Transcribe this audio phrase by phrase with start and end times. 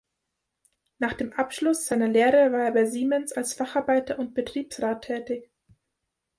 [0.97, 5.51] Nach dem Abschluss seiner Lehre war er bei Siemens als Facharbeiter und Betriebsrat tätig.